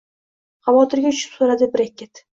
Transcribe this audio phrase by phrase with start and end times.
[0.69, 2.29] xavotirga tushib so`radi Brekket